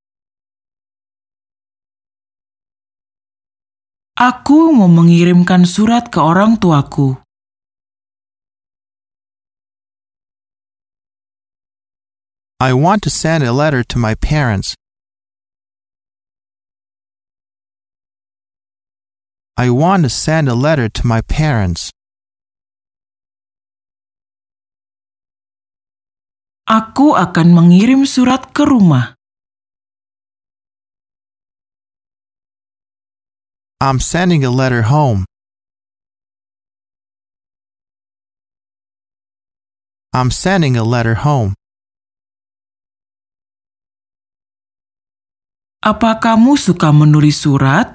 Aku 4.19 4.75
mau 4.75 4.91
mengirimkan 4.91 5.63
surat 5.63 6.11
ke 6.11 6.19
orang 6.19 6.59
tuaku. 6.59 7.15
I 12.59 12.75
want 12.75 13.07
to 13.07 13.09
send 13.09 13.47
a 13.47 13.55
letter 13.55 13.87
to 13.87 13.95
my 13.95 14.19
parents. 14.19 14.75
I 19.55 19.71
want 19.71 20.03
to 20.03 20.11
send 20.11 20.51
a 20.51 20.53
letter 20.53 20.91
to 20.91 21.07
my 21.07 21.23
parents. 21.23 21.87
Aku 26.67 27.15
akan 27.15 27.55
mengirim 27.55 28.03
surat 28.03 28.51
ke 28.51 28.67
rumah. 28.67 29.15
I'm 33.79 34.03
sending 34.03 34.43
a 34.43 34.51
letter 34.51 34.91
home. 34.91 35.23
I'm 40.11 40.35
sending 40.35 40.75
a 40.75 40.83
letter 40.83 41.23
home. 41.23 41.55
Apa 45.79 46.19
kamu 46.19 46.59
suka 46.59 46.91
menulis 46.91 47.39
surat? 47.47 47.94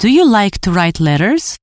Do 0.00 0.06
you 0.06 0.24
like 0.24 0.60
to 0.60 0.70
write 0.70 1.00
letters? 1.00 1.56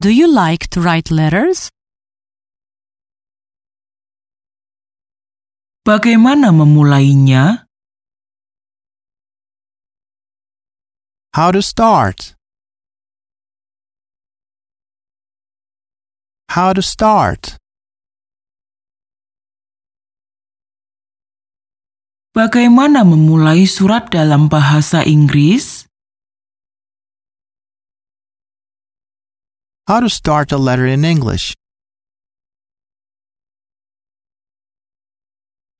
Do 0.00 0.08
you 0.08 0.26
like 0.26 0.68
to 0.72 0.80
write 0.80 1.10
letters? 1.10 1.68
Bagaimana 5.84 6.48
memulainya? 6.48 7.68
How 11.34 11.52
to 11.52 11.60
start. 11.60 12.32
How 16.48 16.72
to 16.72 16.80
start. 16.80 17.60
Bagaimana 22.36 23.00
memulai 23.00 23.64
surat 23.64 24.12
dalam 24.12 24.52
bahasa 24.52 25.00
Inggris? 25.00 25.88
How 29.88 30.04
to 30.04 30.12
start 30.12 30.52
a 30.52 30.60
letter 30.60 30.84
in 30.84 31.00
English. 31.00 31.56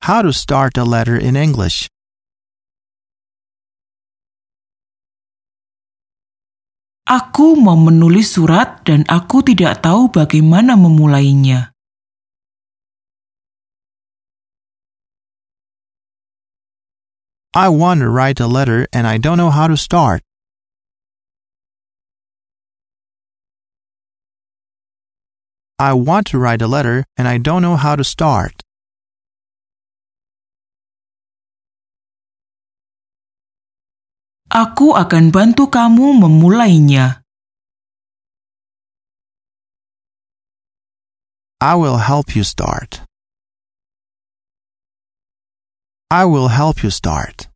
How 0.00 0.24
to 0.24 0.32
start 0.32 0.80
a 0.80 0.88
letter 0.88 1.20
in 1.20 1.36
English. 1.36 1.92
Aku 7.04 7.60
mau 7.60 7.76
menulis 7.76 8.32
surat 8.32 8.80
dan 8.88 9.04
aku 9.12 9.44
tidak 9.44 9.84
tahu 9.84 10.08
bagaimana 10.08 10.72
memulainya. 10.72 11.75
I 17.56 17.70
want 17.72 18.04
to 18.04 18.10
write 18.10 18.38
a 18.38 18.46
letter 18.46 18.84
and 18.92 19.06
I 19.06 19.16
don't 19.16 19.38
know 19.38 19.48
how 19.48 19.66
to 19.66 19.78
start. 19.78 20.20
I 25.78 25.96
want 25.96 26.26
to 26.32 26.38
write 26.38 26.60
a 26.60 26.68
letter 26.68 27.08
and 27.16 27.24
I 27.26 27.38
don't 27.40 27.62
know 27.64 27.80
how 27.80 27.96
to 27.96 28.04
start. 28.04 28.60
Aku 34.52 34.92
akan 34.92 35.32
bantu 35.32 35.72
kamu 35.72 36.12
memulainya. 36.12 37.24
I 41.64 41.72
will 41.72 42.04
help 42.04 42.36
you 42.36 42.44
start. 42.44 43.05
I 46.10 46.24
will 46.24 46.54
help 46.54 46.86
you 46.86 46.94
start. 46.94 47.50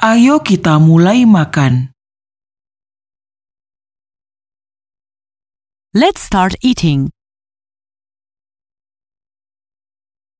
Ayo 0.00 0.40
kita 0.40 0.80
mulai 0.80 1.28
makan. 1.28 1.92
Let's 5.92 6.24
start 6.24 6.56
eating. 6.64 7.12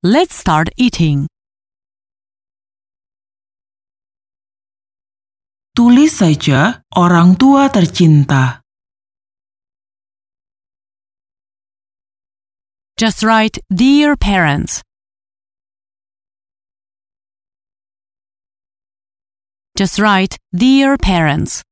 Let's 0.00 0.32
start 0.32 0.72
eating. 0.80 1.28
Tulis 5.76 6.16
saja 6.16 6.80
orang 6.96 7.36
tua 7.36 7.68
tercinta. 7.68 8.64
Just 12.98 13.22
write 13.22 13.58
Dear 13.68 14.16
parents. 14.16 14.82
Just 19.76 19.98
write 19.98 20.38
Dear 20.54 20.96
parents. 20.96 21.62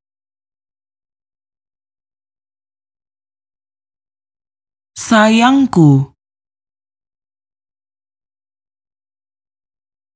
Sayangku, 4.98 6.12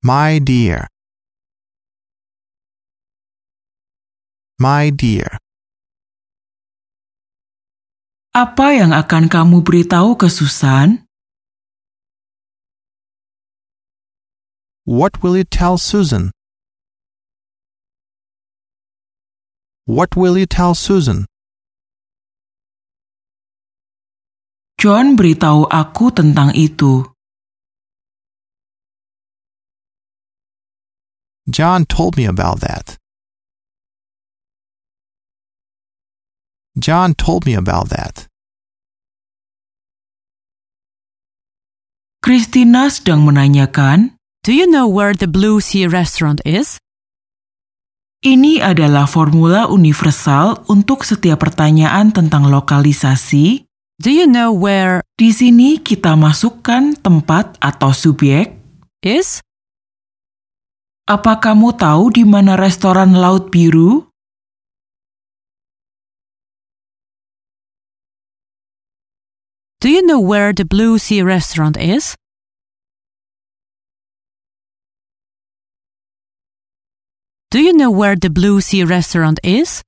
My 0.03 0.39
dear. 0.39 0.87
My 4.59 4.91
dear. 4.91 5.37
Apa 8.29 8.77
yang 8.77 8.93
akan 8.93 9.25
kamu 9.25 9.65
beritahu 9.65 10.13
ke 10.13 10.29
Susan? 10.29 11.01
What 14.85 15.25
will 15.25 15.33
you 15.33 15.45
tell 15.45 15.81
Susan? 15.81 16.29
What 19.89 20.13
will 20.13 20.37
you 20.37 20.45
tell 20.45 20.77
Susan? 20.77 21.25
John 24.77 25.17
beritahu 25.17 25.65
aku 25.65 26.13
tentang 26.13 26.53
itu. 26.53 27.09
John 31.49 31.89
told 31.89 32.13
me 32.13 32.29
about 32.29 32.61
that. 32.61 32.98
John 36.79 37.13
told 37.13 37.45
me 37.45 37.53
about 37.53 37.93
that. 37.93 38.25
Christina 42.19 42.91
sedang 42.91 43.23
menanyakan, 43.23 44.19
Do 44.43 44.51
you 44.55 44.67
know 44.67 44.87
where 44.87 45.15
the 45.15 45.27
Blue 45.27 45.59
Sea 45.63 45.87
restaurant 45.87 46.43
is? 46.43 46.79
ini 48.19 48.59
adalah 48.59 49.07
formula 49.07 49.71
universal 49.71 50.67
untuk 50.67 51.07
setiap 51.07 51.39
pertanyaan 51.39 52.11
tentang 52.11 52.51
lokalisasi. 52.51 53.63
Do 53.99 54.11
you 54.11 54.27
know 54.27 54.51
where 54.51 55.03
Di 55.19 55.35
sini 55.35 55.79
kita 55.83 56.15
masukkan 56.15 56.95
tempat 56.99 57.59
atau 57.59 57.91
subjek. 57.91 58.55
is? 59.03 59.43
Apa 61.07 61.39
kamu 61.43 61.75
tahu 61.75 62.15
di 62.15 62.23
mana 62.23 62.55
restoran 62.55 63.15
Laut 63.15 63.51
Biru? 63.51 64.08
Do 69.79 69.87
you 69.87 70.03
know 70.03 70.19
where 70.19 70.51
the 70.51 70.65
Blue 70.65 70.99
Sea 70.99 71.23
restaurant 71.23 71.79
is? 71.79 72.19
Do 77.49 77.63
you 77.63 77.71
know 77.71 77.89
where 77.89 78.19
the 78.19 78.29
Blue 78.29 78.59
Sea 78.59 78.83
restaurant 78.83 79.39
is? 79.39 79.79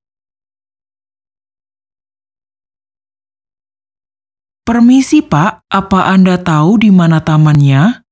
Permisi 4.64 5.20
Pak, 5.28 5.68
apa 5.68 6.08
Anda 6.08 6.40
tahu 6.40 6.80
di 6.80 6.88
mana 6.88 7.20
tamannya? 7.20 8.08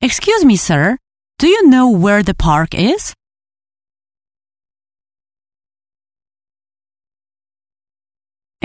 Excuse 0.00 0.48
me, 0.48 0.56
sir. 0.56 0.96
Do 1.36 1.44
you 1.44 1.68
know 1.68 1.92
where 1.92 2.24
the 2.24 2.32
park 2.32 2.72
is? 2.72 3.12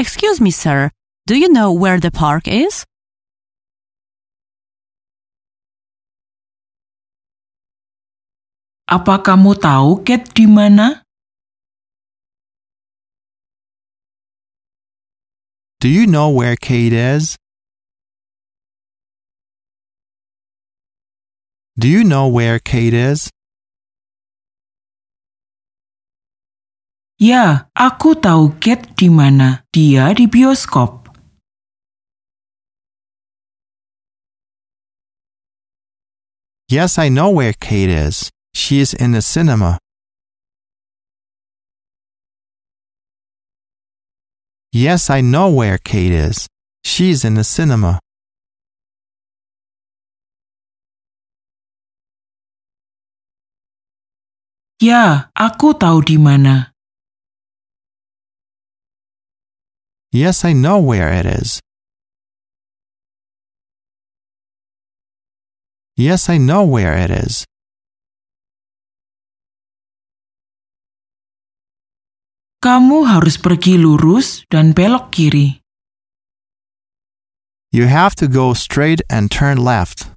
Excuse 0.02 0.42
me, 0.42 0.50
sir. 0.50 0.90
Do 1.28 1.38
you 1.38 1.48
know 1.48 1.72
where 1.72 2.00
the 2.00 2.10
park 2.10 2.50
is? 2.50 2.90
Apa 8.90 9.22
kamu 9.22 9.62
tahu 9.62 10.02
Kate 10.02 10.26
di 10.34 10.50
mana? 10.50 11.06
Do 15.78 15.86
you 15.86 16.10
know 16.10 16.34
where 16.34 16.58
Kate 16.58 16.98
is? 16.98 17.38
Do 21.78 21.86
you 21.86 22.02
know 22.02 22.26
where 22.26 22.58
Kate 22.58 22.98
is? 22.98 23.30
Ya, 27.22 27.70
aku 27.78 28.18
tahu 28.18 28.58
Kate 28.58 28.98
di 28.98 29.06
mana. 29.06 29.62
Dia 29.70 30.10
di 30.10 30.26
bioskop. 30.26 31.06
Yes, 36.66 36.98
I 36.98 37.14
know 37.14 37.30
where 37.30 37.54
Kate 37.54 37.94
is. 37.94 38.34
She 38.58 38.82
is 38.82 38.98
in 38.98 39.14
the 39.14 39.22
cinema. 39.22 39.78
Yes, 44.74 45.14
I 45.14 45.22
know 45.22 45.54
where 45.54 45.78
Kate 45.78 46.18
is. 46.18 46.50
She's 46.82 47.22
in 47.22 47.38
the 47.38 47.46
cinema. 47.46 48.02
Ya, 54.82 55.30
aku 55.38 55.78
tahu 55.78 56.02
di 56.02 56.18
mana. 56.18 56.71
Yes, 60.12 60.44
I 60.44 60.52
know 60.52 60.80
where 60.80 61.08
it 61.08 61.26
is. 61.26 61.62
Yes, 65.96 66.28
I 66.28 66.38
know 66.38 66.64
where 66.68 67.00
it 67.00 67.12
is. 67.12 67.48
Kamu 72.60 73.08
harus 73.08 73.40
pergi 73.40 73.80
lurus 73.80 74.44
dan 74.52 74.76
belok 74.76 75.16
kiri. 75.16 75.64
You 77.72 77.88
have 77.88 78.12
to 78.20 78.28
go 78.28 78.52
straight 78.52 79.00
and 79.08 79.32
turn 79.32 79.64
left. 79.64 80.12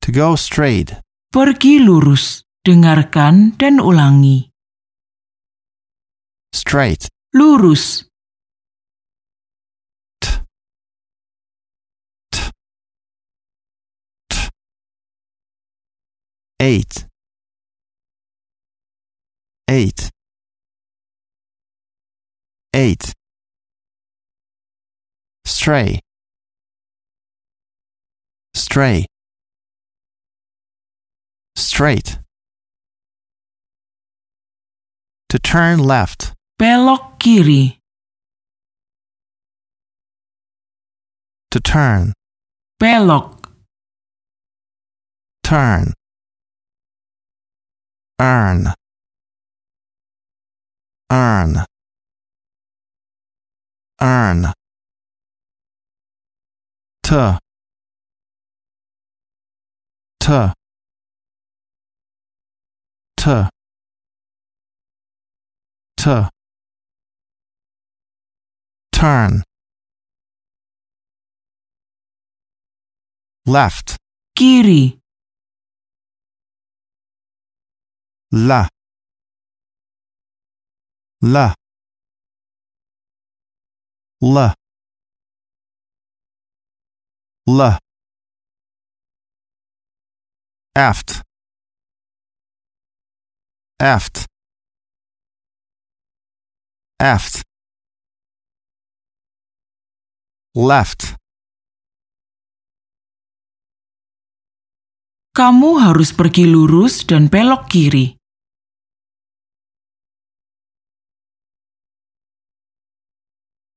To 0.00 0.08
go 0.08 0.34
straight, 0.40 0.96
Pergi 1.32 1.80
lurus, 1.80 2.44
dengarkan 2.60 3.56
dan 3.56 3.80
ulangi. 3.80 4.51
Straight, 6.52 7.08
Lurus, 7.34 8.04
eight, 16.62 17.06
eight, 19.68 20.10
eight, 22.72 23.12
stray, 25.44 25.98
stray, 28.54 29.06
straight, 31.56 32.18
to 35.28 35.38
turn 35.40 35.80
left, 35.80 36.32
belok 36.58 37.18
kiri. 37.18 37.82
to 41.52 41.60
turn, 41.60 42.14
Belok, 42.80 43.44
turn, 45.44 45.92
earn, 48.18 48.72
earn, 51.10 51.66
earn, 54.00 54.52
to, 57.02 57.38
to, 60.20 60.54
to, 63.18 63.50
to, 65.98 66.30
turn, 69.02 69.42
left, 73.44 73.96
kiri. 74.38 75.00
la 78.30 78.68
la 81.20 81.52
la 84.20 84.54
L. 87.44 87.78
Aft. 90.76 91.22
Aft. 93.80 94.26
Aft. 97.00 97.51
Left. 100.52 101.16
Kamu 105.32 105.80
harus 105.80 106.12
pergi 106.12 106.44
lurus 106.44 107.08
dan 107.08 107.32
belok 107.32 107.72
kiri. 107.72 108.20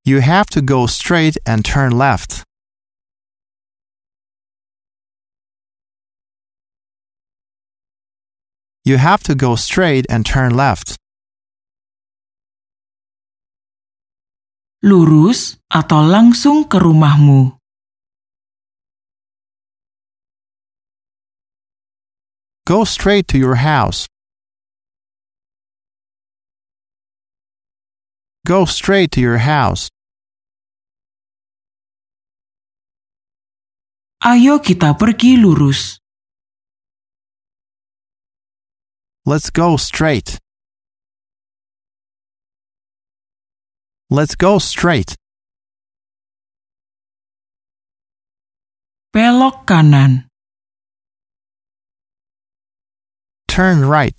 You 0.04 0.20
have 0.20 0.52
to 0.52 0.60
go 0.60 0.84
straight 0.84 1.40
and 1.48 1.64
turn 1.64 1.96
left. 1.96 2.44
You 8.84 9.00
have 9.00 9.24
to 9.24 9.34
go 9.34 9.56
straight 9.56 10.04
and 10.12 10.28
turn 10.28 10.52
left. 10.52 11.00
Lurus 14.84 15.56
atau 15.72 16.04
langsung 16.04 16.68
ke 16.68 16.76
rumahmu. 16.76 17.56
Go 22.66 22.84
straight 22.84 23.24
to 23.32 23.38
your 23.38 23.56
house. 23.62 24.04
Go 28.44 28.66
straight 28.66 29.10
to 29.16 29.20
your 29.20 29.40
house. 29.40 29.88
Ayo 34.26 34.58
kita 34.58 34.98
pergi 34.98 35.38
lurus. 35.38 36.02
Let's 39.26 39.50
go 39.50 39.78
straight. 39.78 40.38
Let's 44.08 44.36
go 44.36 44.58
straight. 44.58 45.16
Belok 49.10 49.66
kanan. 49.66 50.30
Turn 53.48 53.82
right. 53.82 54.14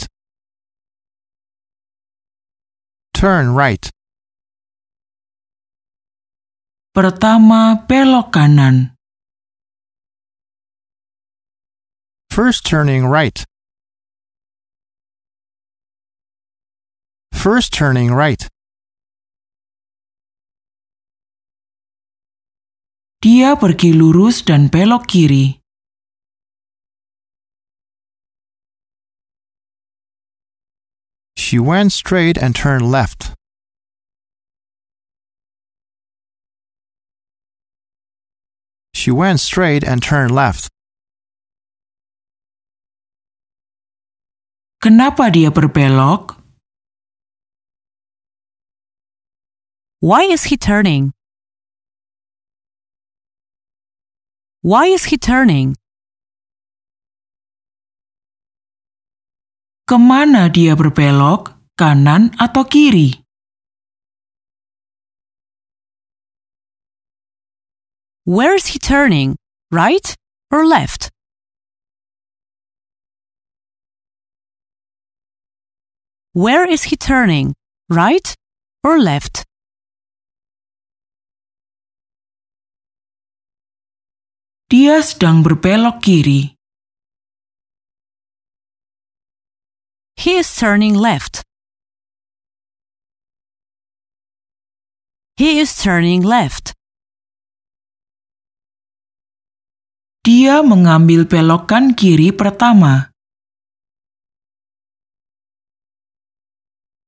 Turn 3.14 3.56
right. 3.56 3.88
Pertama 6.92 7.88
belok 7.88 8.36
kanan. 8.36 8.92
First 12.28 12.68
turning 12.68 13.08
right. 13.08 13.46
First 17.32 17.72
turning 17.72 18.12
right. 18.12 18.50
Dia 23.18 23.58
pergi 23.58 23.98
lurus 23.98 24.46
dan 24.46 24.70
belok 24.70 25.10
kiri. 25.10 25.58
She 31.34 31.58
went 31.58 31.98
straight 31.98 32.38
and 32.38 32.54
turned 32.54 32.86
left. 32.86 33.34
She 38.94 39.10
went 39.10 39.42
straight 39.42 39.82
and 39.82 39.98
turned 39.98 40.30
left. 40.30 40.70
Kenapa 44.78 45.34
dia 45.34 45.50
berbelok? 45.50 46.38
Why 50.06 50.30
is 50.30 50.54
he 50.54 50.58
turning? 50.62 51.17
Why 54.68 54.92
is 54.92 55.08
he 55.08 55.16
turning? 55.16 55.80
Kemana 59.88 60.52
dia 60.52 60.76
berbelok? 60.76 61.56
Kanan 61.80 62.36
atau 62.36 62.68
kiri? 62.68 63.16
Where 68.28 68.60
is 68.60 68.76
he 68.76 68.80
turning? 68.84 69.40
Right 69.72 70.04
or 70.52 70.68
left? 70.68 71.16
Where 76.36 76.68
is 76.68 76.92
he 76.92 77.00
turning? 77.00 77.56
Right 77.88 78.36
or 78.84 79.00
left? 79.00 79.48
Dia 84.68 85.00
sedang 85.00 85.48
berbelok 85.48 86.04
kiri. 86.04 86.52
He 90.20 90.36
is 90.36 90.52
turning 90.52 90.92
left. 90.92 91.48
He 95.40 95.64
is 95.64 95.72
turning 95.72 96.20
left. 96.20 96.76
Dia 100.28 100.60
mengambil 100.60 101.24
belokan 101.24 101.96
kiri 101.96 102.36
pertama. 102.36 103.16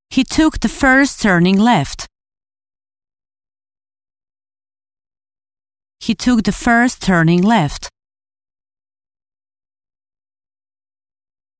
He 0.07 0.23
took 0.23 0.63
the 0.63 0.71
first 0.71 1.19
turning 1.19 1.59
left. 1.59 2.07
He 5.99 6.15
took 6.15 6.47
the 6.47 6.55
first 6.55 7.03
turning 7.03 7.43
left. 7.43 7.91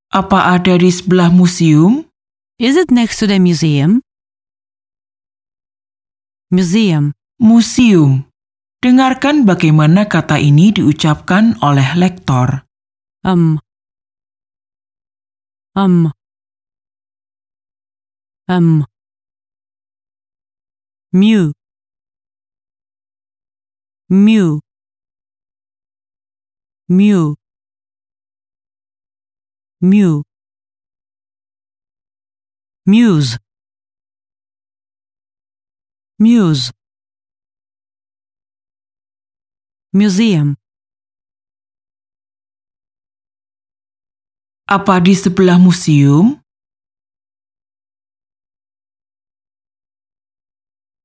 Apa 0.10 0.58
ada 0.58 0.80
di 0.80 0.90
sebelah 0.90 1.30
museum? 1.30 2.08
Is 2.58 2.80
it 2.80 2.90
next 2.90 3.20
to 3.22 3.28
the 3.28 3.38
museum? 3.38 4.02
Museum. 6.50 7.14
Museum. 7.38 8.26
Dengarkan 8.80 9.44
bagaimana 9.44 10.08
kata 10.08 10.40
ini 10.40 10.72
diucapkan 10.72 11.60
oleh 11.60 12.00
lektor. 12.00 12.64
Um. 13.28 13.60
Um. 15.76 16.16
Um. 18.48 18.88
Mew. 21.12 21.59
Mew. 24.12 24.60
Mew. 26.88 27.36
Mew. 29.82 30.24
Muse. 32.88 33.38
Muse. 36.18 36.72
Museum. 39.93 40.57
Apa 44.66 44.97
di 45.05 45.14
sebelah 45.14 45.62
museum? 45.62 46.41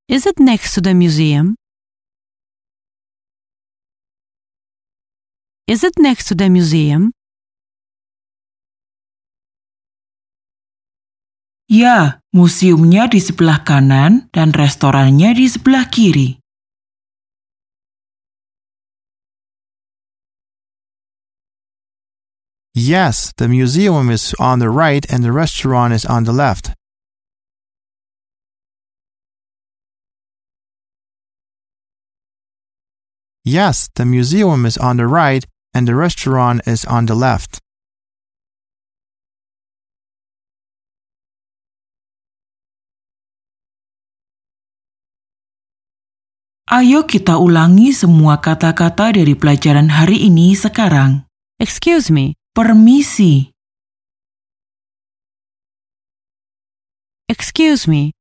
Is 0.09 0.25
it 0.25 0.41
next 0.41 0.73
to 0.73 0.81
the 0.81 0.97
museum? 0.97 1.61
Is 5.67 5.81
it 5.83 5.97
next 5.97 6.29
to 6.29 6.35
the 6.35 6.53
museum? 6.53 7.17
Ya, 11.65 12.21
museumnya 12.37 13.09
di 13.09 13.17
sebelah 13.17 13.65
kanan 13.65 14.29
dan 14.29 14.53
restorannya 14.53 15.33
di 15.33 15.49
sebelah 15.49 15.89
kiri. 15.89 16.37
Yes, 22.77 23.33
the 23.41 23.49
museum 23.49 24.13
is 24.13 24.37
on 24.37 24.61
the 24.61 24.69
right 24.69 25.09
and 25.09 25.25
the 25.25 25.33
restaurant 25.33 25.97
is 25.97 26.05
on 26.05 26.29
the 26.29 26.37
left. 26.37 26.77
Yes, 33.49 33.89
the 33.97 34.05
museum 34.05 34.69
is 34.69 34.77
on 34.77 35.01
the 35.01 35.09
right 35.09 35.49
and 35.75 35.91
the 35.91 35.99
restaurant 35.99 36.63
is 36.65 36.87
on 36.87 37.11
the 37.11 37.19
left. 37.19 37.59
Ayo 46.65 47.05
kita 47.05 47.37
ulangi 47.37 47.93
semua 47.93 48.41
kata-kata 48.41 49.13
dari 49.15 49.37
pelajaran 49.37 49.93
hari 49.93 50.27
ini 50.27 50.57
sekarang. 50.57 51.29
Excuse 51.61 52.09
me. 52.09 52.35
Permisi, 52.55 53.55
Excuse 57.29 57.89
me. 57.89 58.13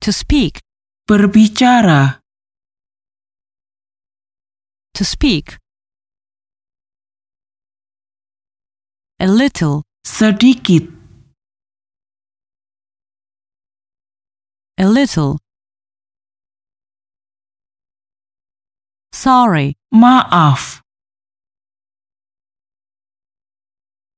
To 0.00 0.12
speak. 0.12 0.60
berbicara, 1.08 2.20
To 4.98 5.04
speak. 5.04 5.56
A 9.20 9.28
little. 9.28 9.84
sedikit, 10.04 10.90
A 14.76 14.88
little. 14.88 15.38
Sorry. 19.12 19.76
maaf, 19.94 20.82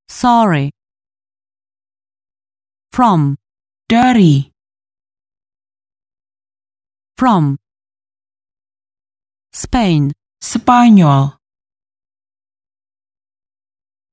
Sorry. 0.09 0.70
From. 2.91 3.37
dari, 3.87 4.51
From. 7.18 7.59
Spain. 9.53 10.12
Spanyol, 10.43 11.36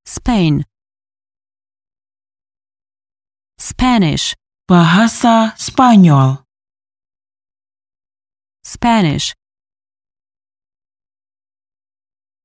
Spain. 0.06 0.64
Spanish. 3.60 4.36
bahasa 4.68 5.56
Spanyol, 5.58 6.44
Spanish. 8.64 9.34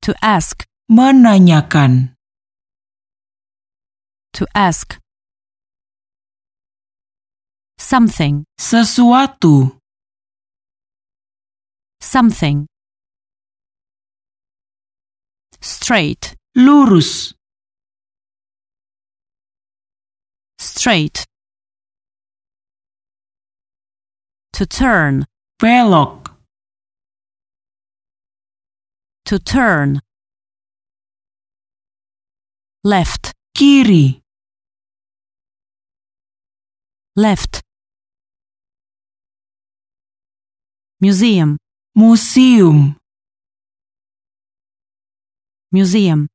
To 0.03 0.15
ask. 0.23 0.65
menanyakan, 0.91 2.15
To 4.33 4.47
ask. 4.55 4.99
Something. 7.79 8.45
sesuatu, 8.59 9.77
Something. 12.01 12.72
Straight. 15.63 16.35
lurus, 16.57 17.35
Straight. 20.59 21.25
To 24.55 24.67
turn. 24.67 25.25
belok, 25.61 26.29
To 29.27 29.39
turn. 29.39 30.01
Left. 32.85 33.33
kiri, 33.55 34.21
Left. 37.17 37.63
Museum. 41.01 41.57
museum, 41.95 42.97
Museum. 45.73 46.29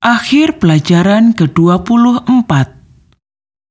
akhir 0.00 0.56
pelajaran 0.56 1.36
ke-24. 1.36 2.79